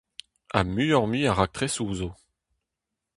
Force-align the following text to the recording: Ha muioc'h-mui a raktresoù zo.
Ha 0.53 0.61
muioc'h-mui 0.71 1.21
a 1.29 1.31
raktresoù 1.33 1.91
zo. 1.99 2.09